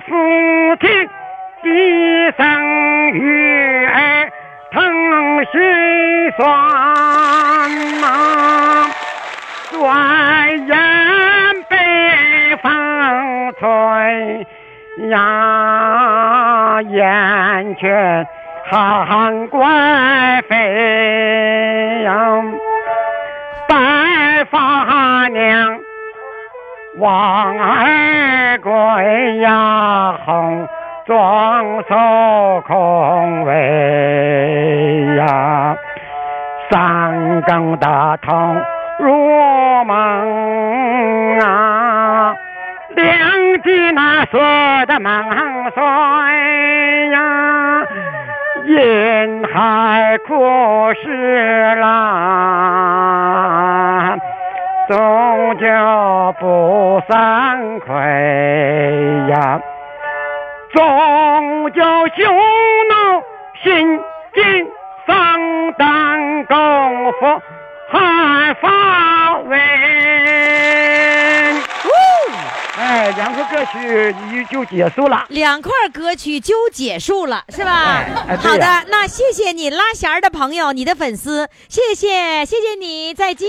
[0.00, 0.10] 诉
[0.80, 1.08] 听
[1.62, 1.66] 一
[2.36, 2.44] 声
[3.12, 3.85] 雨
[5.52, 6.40] 儿疼心酸
[8.00, 8.04] 呐。
[9.70, 10.74] 转眼
[11.68, 11.76] 北
[12.62, 13.66] 风吹
[15.08, 18.26] 呀，眼前
[18.64, 22.12] 寒怪飞呀，
[23.68, 25.78] 白发娘
[26.98, 30.66] 望儿归呀，红
[31.06, 31.94] 妆手
[32.66, 35.76] 空围呀。
[36.68, 38.60] 三更的痛
[38.98, 39.14] 入
[39.84, 42.34] 梦啊，
[42.96, 43.06] 两
[43.62, 44.40] 地那说
[44.86, 45.12] 的梦
[45.70, 45.80] 碎
[47.10, 47.86] 呀，
[48.64, 50.34] 因海枯
[50.94, 51.86] 石烂，
[54.88, 55.66] 终究
[56.40, 57.94] 不散亏
[59.30, 59.60] 呀。
[60.76, 61.80] 终究
[62.14, 62.26] 匈
[62.90, 63.22] 奴
[63.64, 63.98] 心
[64.34, 64.42] 惊
[65.06, 65.16] 丧
[65.78, 66.54] 胆功
[67.12, 67.40] 夫
[67.90, 69.56] 还发威。
[72.78, 74.14] 哎，两个歌曲
[74.50, 75.24] 就就结束了。
[75.30, 77.72] 两块歌曲就结束了，是吧？
[77.72, 83.48] 哎哎对好的，那谢谢你拉弦儿的朋友，你的粉丝，谢谢，谢谢你，再见。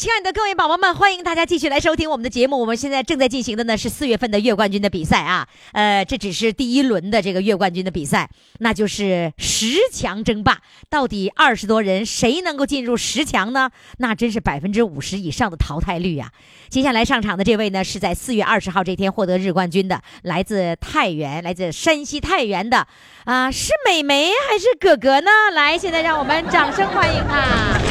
[0.00, 2.58] 亲爱的各位宝宝们，欢迎大家继续来收听我们的节目。
[2.58, 8.30] 我们现在正在进行的呢是四月份的月冠军的比赛啊，呃，这只是第一轮的这个月冠军的比赛，
[8.60, 10.56] 那就是十强争霸。
[10.88, 13.70] 到底二十多人谁能够进入十强呢？
[13.98, 16.30] 那真是百分之五十以上的淘汰率啊！
[16.70, 22.86] 接下来上场的这位呢，是在四月二十号这天获得日冠军的，来自太原，来自山西太原的
[23.26, 25.30] 啊，是美眉还是哥哥呢？
[25.52, 27.89] 来，现在让我们掌声欢迎他。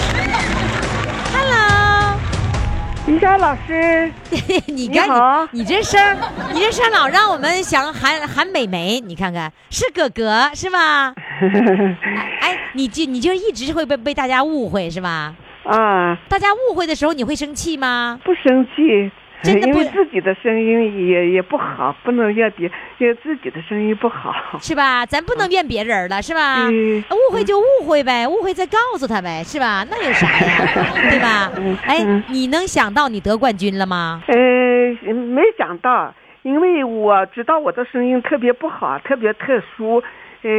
[3.09, 4.11] 于山老师，
[4.67, 6.15] 你看你好你，这声儿，
[6.53, 11.13] 你这声儿老让我们想喊喊美眉，你看看是哥哥是吧？
[12.41, 15.33] 哎，你就你就一直会被被大家误会是吧？
[15.63, 18.19] 啊，大家误会的时候你会生气吗？
[18.23, 24.33] 不生气，真的不因为自己的声音也也不好，不能怨别，因为自己的声音不好。
[24.59, 25.05] 是吧？
[25.05, 26.67] 咱不能怨别人了，是吧？
[26.69, 29.85] 嗯误会就误会呗，误会再告诉他呗，是吧？
[29.89, 30.67] 那有啥呀？
[31.09, 31.51] 对吧？
[31.85, 34.21] 哎，你能想到你得冠军了吗？
[34.27, 34.35] 呃，
[35.13, 36.13] 没想到，
[36.43, 40.03] 因为我知道我的声音特别不好，特别特殊。
[40.41, 40.49] 呃，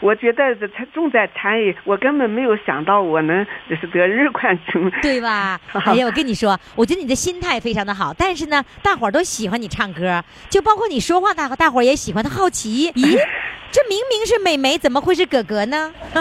[0.00, 4.90] 我觉得这才重在参与，我根本没有想到我能就是得日冠军。
[5.00, 5.58] 对吧？
[5.86, 12.22] 哎呀，我跟你说，我觉得你的心态非常的好，但是呢，大伙儿都喜欢你唱歌，就包括你说话，大大伙儿也喜欢。
[12.22, 13.18] 他好奇， 咦，
[13.70, 15.90] 这明明是美眉，怎么会是哥哥呢？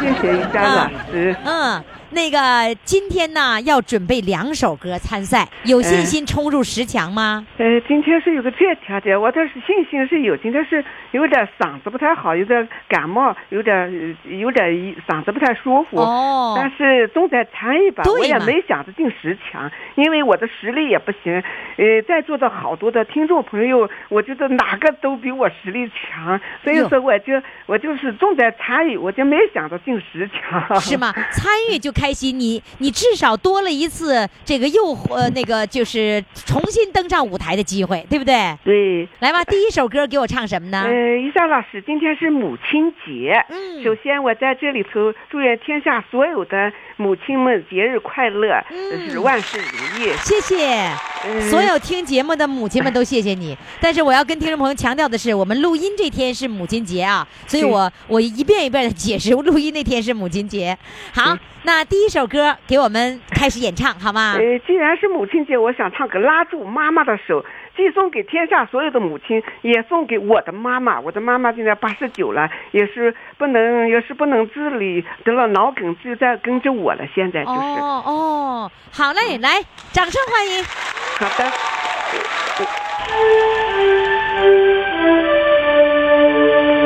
[0.00, 1.34] 谢谢于霞老师。
[1.44, 1.82] 嗯，
[2.12, 7.46] 那个今天呢要准备两首歌参赛，有信心冲入十强吗？
[7.58, 14.68] 呃，今天是有个这条件，我倒是信心是有，今天是有点嗓子不太好，有点感冒，有点呃有点
[15.08, 15.98] 嗓子不太舒服。
[15.98, 21.42] 哦但是重在参与吧，对我也没想着进十强，因为我的实力也不行。
[21.76, 30.80] 呃，在座的好多的听众朋友，我觉得哪个都比我实力强，所以说我就我就是重在参与，我就没想着进十强。
[30.80, 30.96] 是？
[30.98, 31.12] 吗？
[31.32, 38.56] 参与就开心，你你至少多了一次这个又呃那个就是重新登上舞台的机会，对不对？
[38.64, 39.06] 对。
[39.18, 40.84] 来吧，第一首歌给我唱什么呢？
[40.86, 43.44] 呃，于霞老师，今天是母亲节。
[43.50, 50.12] 嗯首先我在这里头祝愿天下所有的母亲们节日快乐，嗯是万事如意。
[50.24, 50.56] 谢谢。
[51.26, 51.40] 嗯。
[51.50, 60.76] 所有听节目的母亲们都谢谢你， 但是我要跟听众朋友强调的是，我们录音这天是母亲节啊，所以我我一遍一遍的解释，录音那天是母亲节。
[61.12, 64.34] 好，那第一首歌给我们开始演唱好吗？
[64.38, 67.44] 呃，既然是母亲节，我想唱个拉住妈妈的手，
[67.76, 71.00] 既送给天下所有的母亲，也送给我的妈妈。
[71.00, 77.06] 我的妈妈现在八十九了，也是不能，也是不能自理，得了脑梗，就在跟着我了。
[77.14, 79.62] 现在就是，哦哦，好嘞，来，
[79.92, 80.62] 掌声欢迎。
[81.18, 81.50] 好的。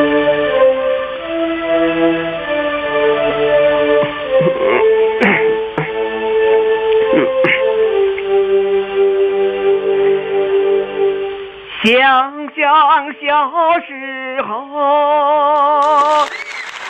[11.84, 16.26] 想想小时候，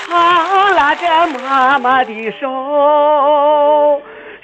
[0.07, 1.05] 他拉着
[1.42, 4.01] 妈妈的手，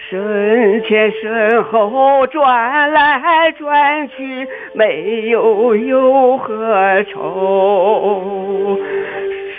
[0.08, 8.76] 身前身后转来转去，没有忧和愁。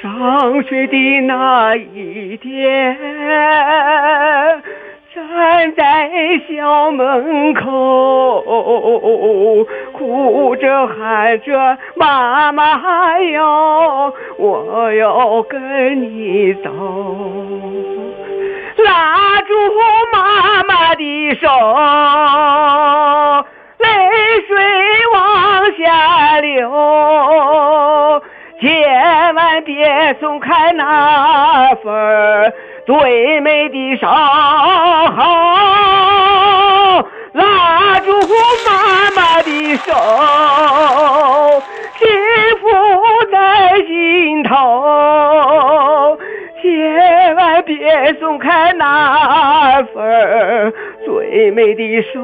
[0.01, 2.97] 上学的那一天，
[5.13, 6.09] 站在
[6.47, 8.41] 校门口，
[9.91, 16.71] 哭着喊着妈妈哟，我要跟你走。
[18.77, 19.53] 拉住
[20.13, 21.47] 妈妈的手，
[23.79, 23.89] 泪
[24.47, 24.57] 水
[25.13, 28.23] 往下流，
[28.61, 32.53] 千万别松开那份
[32.91, 34.13] 最美的守候。
[37.31, 38.11] 拉住
[38.65, 39.93] 妈妈的手，
[41.97, 42.05] 幸
[42.59, 42.67] 福
[43.31, 46.17] 在心头。
[46.61, 50.73] 千万别松开那份
[51.05, 52.19] 最美的手。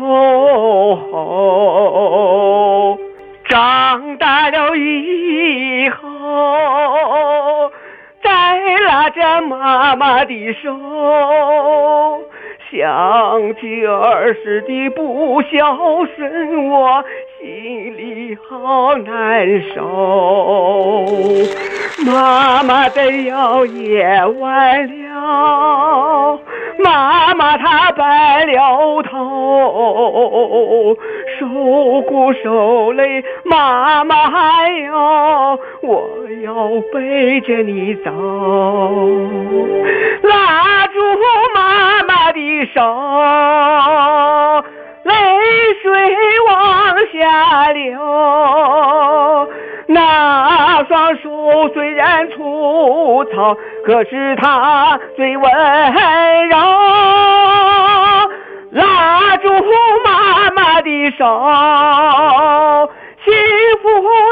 [3.46, 7.72] 长大了以后，
[8.56, 10.72] 还拉着妈妈的手，
[12.70, 15.78] 想起儿时的不孝
[16.16, 17.04] 顺，我
[17.40, 21.06] 心里好难受。
[22.06, 26.40] 妈妈的药也完了，
[26.84, 30.98] 妈妈她白了头，
[31.40, 31.48] 受
[32.02, 36.10] 苦受累，妈妈还要我
[36.44, 38.12] 要背着你走，
[40.24, 41.00] 拉住
[41.54, 42.82] 妈妈的手，
[45.08, 45.14] 泪
[45.82, 45.90] 水
[46.48, 46.54] 往
[47.14, 49.50] 下流。
[49.88, 53.56] 那双手虽然粗糙，
[53.86, 55.50] 可是它最温
[56.50, 56.58] 柔。
[58.72, 59.50] 拉住
[60.04, 61.26] 妈妈的手，
[63.24, 63.34] 幸
[63.82, 63.88] 福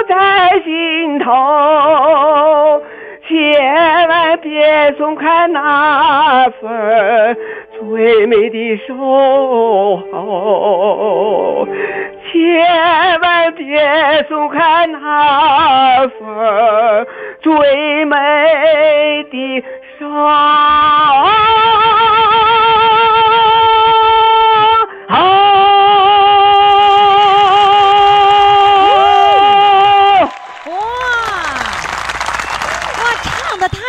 [0.10, 2.84] 在心头。
[3.28, 7.38] 千万别松开那份
[7.90, 8.96] 最美的守
[10.12, 11.68] 候，
[12.32, 17.08] 千万别松开那份
[17.42, 18.18] 最美
[19.32, 19.64] 的
[20.00, 20.10] 手。
[20.10, 20.36] 哇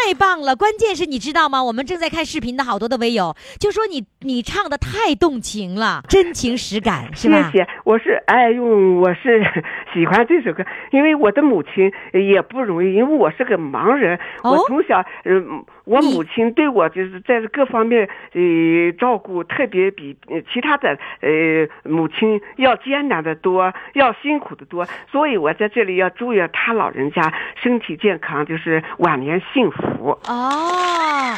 [0.07, 0.55] 太棒了！
[0.55, 1.65] 关键是你知道吗？
[1.65, 7.51] 我们正在看视频的好多的微友就说你你唱的太动情了，真情实感， 是吧？
[7.51, 9.43] 谢谢，我是哎呦，我是
[9.93, 27.33] 喜欢这首歌，因为我的母亲也不容易，因为我是个盲人，哦我从小，嗯、我母亲对我就是在各方面呃照顾，特别比呃其他的呃母亲要艰难的多，要辛苦的多，所以我在这里要祝愿他老人家
[27.63, 30.19] 身体健康，就是晚年幸福。
[30.27, 31.37] 哦，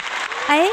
[0.48, 0.66] 哎，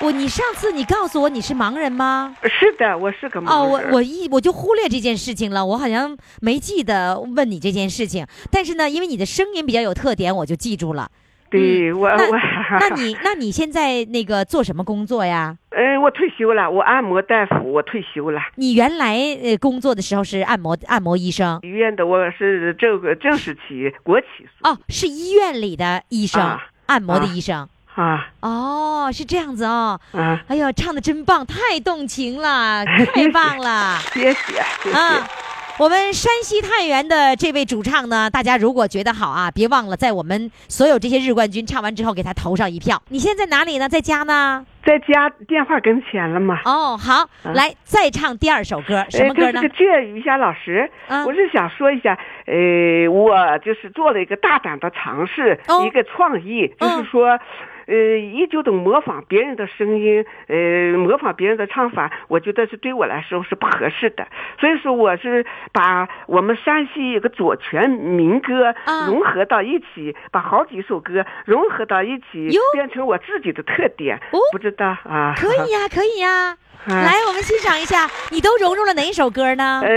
[0.00, 2.34] 我你上次你告诉我你是盲人吗？
[2.44, 3.52] 是的，我是个盲人。
[3.52, 8.26] 哦，我我一我就忽略这件事情了，我好像没记得问你这件事情。
[8.50, 11.10] 但是呢，因为你的声音比较有特点，我就记住了。
[11.50, 12.38] 对我那我，
[12.80, 15.56] 那你 那你现在那个做什么工作呀？
[15.70, 18.40] 呃，我退休了，我按摩大夫，我退休了。
[18.56, 24.26] 你原来呃工作的时候是按摩按摩医生医院的我是正个正式企业国企
[24.62, 27.68] 哦，是医院里的医生，啊按摩的啊医生。
[27.96, 30.00] 啊哦，是这样子哦。
[30.12, 33.98] 啊，哎呦，唱的真棒，太动情了， 太棒了。
[34.12, 34.96] 谢谢谢谢。
[34.96, 35.28] 啊，
[35.80, 43.02] 我们山西太原的这位主唱呢，大家如果觉得好啊，别忘了在我们所有这些日冠军唱完之后给他投上一票。
[43.08, 43.88] 你现在哪里呢？
[43.88, 44.66] 在家呢？
[44.84, 46.60] 在家电话跟前了嘛？
[46.66, 49.74] 哦，好，来再唱第二首歌，什么歌呢呃、这是个？
[49.74, 57.40] 介于一下老师，嗯我是想说一下，呃，我就是做了一个大胆的尝试，哦一个创意，嗯就是说。
[57.90, 64.28] 呃，依旧的模仿别人的声音，呃，模仿别人的唱法，我觉得是对我来说是不合适的。
[64.60, 74.16] 所以说，我是把我们山西一个左权民歌啊融合到一起，把好几首歌融合到一起哟，变成我自己的特点。
[74.30, 75.34] 哦不知道啊？
[75.36, 79.82] 可以呀、 可以呀、啊来，我们欣赏一下，你都融入了哪一首歌呢？
[79.84, 79.90] 呃，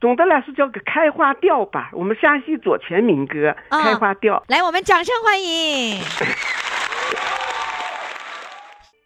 [0.00, 4.36] 总的来说叫个开花调吧，我们山西左权民歌《啊开花调》。
[4.52, 5.98] 来，我们掌声欢迎。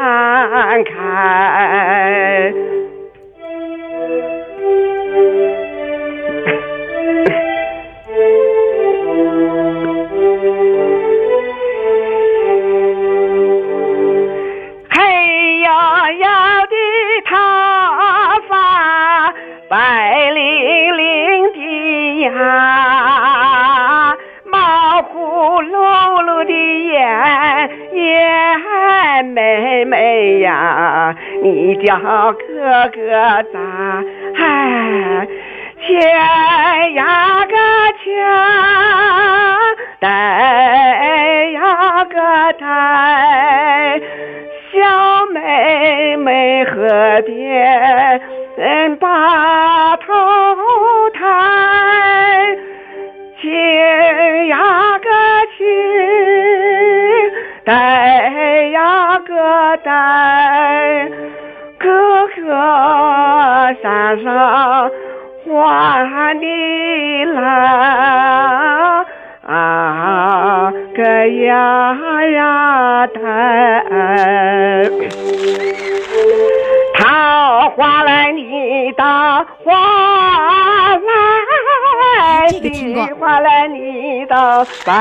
[0.00, 2.79] 看看。
[30.50, 33.00] 呀，你叫哥哥
[33.52, 33.58] 咋？
[34.36, 35.28] 哎，
[35.86, 35.88] 牵
[36.94, 37.54] 呀个
[38.02, 38.04] 牵，
[40.00, 40.08] 带
[41.52, 42.16] 呀个
[42.58, 44.00] 带。
[44.72, 44.78] 小
[45.34, 46.72] 妹妹河
[47.26, 48.20] 边
[48.56, 49.08] 人把
[60.00, 60.08] 带
[61.00, 61.10] 呀个带，
[61.78, 61.86] 哥
[62.36, 62.40] 哥
[63.82, 63.84] 山
[64.22, 64.90] 上
[66.06, 67.36] 还你来
[69.46, 71.96] 啊个呀
[72.32, 73.18] 呀的。
[76.98, 79.74] 桃花来，你到花
[80.96, 84.92] 来，这个听过梨花来，你到白。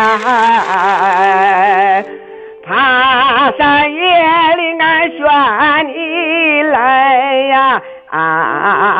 [2.65, 3.99] 爬山野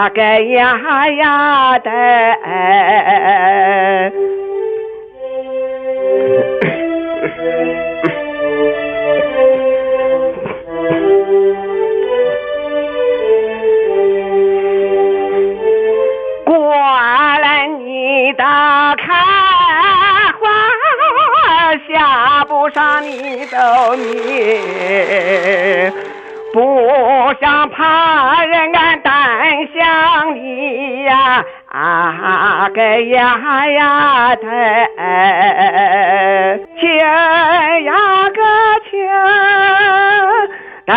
[0.02, 1.92] 那个呀呀的。
[16.46, 19.04] 过来你打开
[20.40, 20.48] 花，
[21.90, 25.92] 下不上你的米，
[26.54, 26.90] 不
[27.42, 34.44] 想怕人俺单想你呀，啊个呀呀的，
[36.80, 37.92] 钱呀
[38.30, 38.42] 个
[38.88, 38.92] 钱，
[40.86, 40.94] 带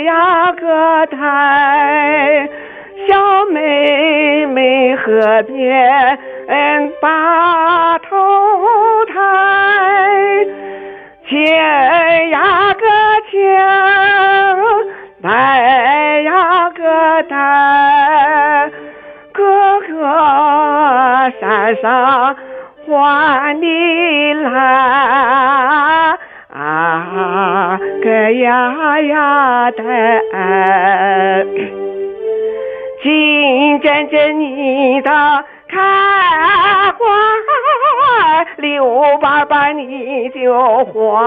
[0.00, 2.48] 呀个带。
[3.06, 6.18] 小妹妹河边
[7.00, 8.16] 把头
[9.06, 9.14] 抬，
[11.28, 12.86] 牵呀个
[13.30, 13.40] 牵，
[15.24, 18.70] 带呀个带，
[19.32, 19.96] 哥哥
[21.40, 22.36] 山上
[22.86, 24.50] 还你来。
[26.52, 29.82] 啊个呀呀的。
[33.02, 35.10] 金针针你的
[35.74, 35.80] 开
[36.92, 37.04] 花，
[38.58, 41.20] 六瓣瓣你就黄，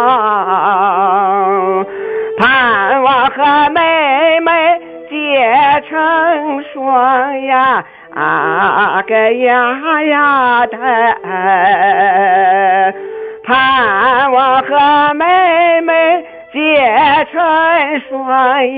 [2.38, 4.80] 盼望和妹妹
[5.10, 7.84] 结成双呀，
[8.16, 10.78] 啊个呀呀的，
[13.44, 16.26] 盼望和妹妹。
[16.58, 16.64] 结
[17.32, 17.40] 成
[18.10, 18.18] 双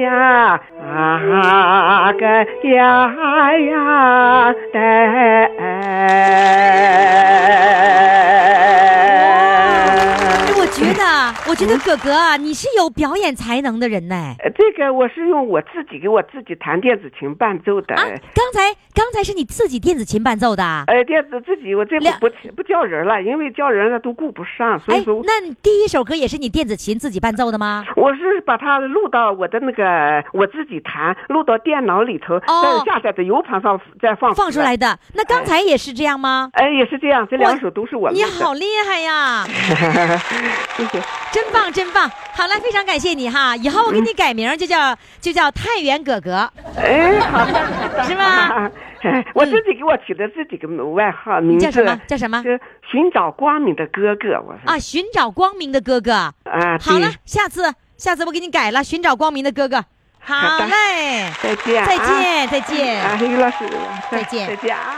[0.01, 2.25] 呀，啊个
[2.67, 2.77] 呀
[3.57, 5.95] 呀哎，
[10.45, 10.59] 的。
[10.59, 11.03] 我觉得，
[11.49, 14.15] 我觉得哥哥啊，你是有表演才能的人呢。
[14.43, 17.95] 呃这个我是用我自己给我自己弹电子琴伴奏的。
[17.95, 18.03] 啊，
[18.35, 20.83] 刚才刚才是你自己电子琴伴奏的啊。
[20.87, 27.83] 呃，电子自己我这不不不叫人了，因为叫人了都顾不上，所哎以说，那你第一首歌也是你电子琴自己伴奏的吗？
[27.95, 34.77] 我是把它录到我的那个我自己弹，录到电脑里头，哦再下载的 U 盘上再放放出来。
[34.77, 34.99] 的。
[35.15, 36.49] 那刚才也是这样吗？
[36.53, 38.23] 哎，也是这样，这两首都是我录你。
[38.23, 39.45] 好厉害呀！
[40.77, 41.01] 谢谢。
[41.39, 42.09] 真棒，真棒！
[42.33, 46.51] 好了，非常感谢你哈，以后我给你改名就叫就叫太原哥哥。
[46.75, 48.69] 哎，好的，是吗？
[49.01, 52.59] 哎， 我自己给我起的自己个外号，名字叫什么叫什么是
[52.91, 56.11] 寻找光明的哥哥，我是啊，寻找光明的哥哥。
[56.13, 56.33] 啊，
[56.81, 59.83] 好了，下次下次我给你改了，寻找光明的哥哥。
[60.19, 60.35] 好
[60.65, 63.01] 嘞，再见啊，再见，再见。
[63.01, 63.69] 啊，于老师，
[64.11, 64.97] 再见再见啊。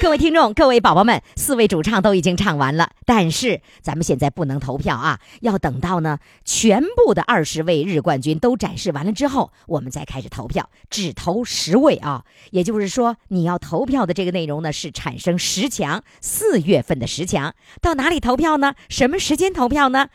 [0.00, 12.24] 各位听众，各位宝宝们，四位主唱都已经唱完了，但是咱们现在不能投票啊，要等到呢全部的二十位日冠军都展示完了之后，我们再开始投票，只投十位啊。
[12.50, 18.74] 也就是说，你要投票的这个内容呢是产生十强，四月份的十强，到哪里投票呢？
[18.88, 20.08] 什么时间投票呢？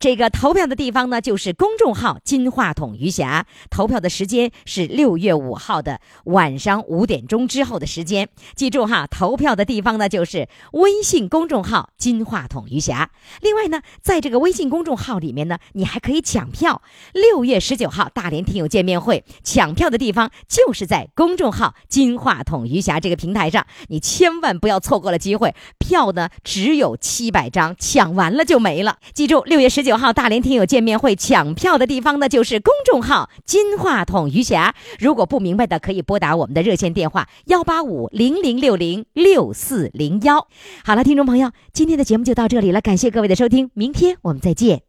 [0.00, 8.30] 这个投票的地方呢，就是公众号“金话筒余霞”，投票的时间是六月五号的晚上五点钟之后的时间。
[8.54, 13.10] 记住哈，投票的地方呢，就是微信公众号“金话筒余霞”。
[13.42, 16.80] 另外呢，在这个微信公众号里面呢，你还可以抢票。
[17.12, 25.54] 六月十九号大连听友见面会，抢票的地方就是在公众号“金话筒余霞”这个平台上，你千万不要错过了机会。
[25.78, 28.96] 票呢只有七百张，抢完了就没了。
[29.12, 34.72] 记住，六月十九九号大连听友见面会抢票的地方呢，就是公众号“金话筒余霞”。
[35.00, 40.46] 如果不明白的，可以拨打我们的热线电话幺八五零零六零六四零幺。
[40.84, 44.82] 好了，听众朋友，今天的节目就到这里了，感谢各位的收听，明天我们再见。